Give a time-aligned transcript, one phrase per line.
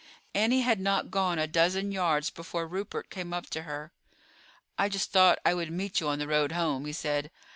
[0.33, 3.91] Annie had not gone a dozen yards before Rupert came up to her.
[4.75, 7.29] "I just thought I would meet you on the road home," he said.